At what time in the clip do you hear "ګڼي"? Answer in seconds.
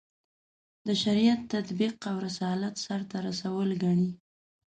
3.83-4.09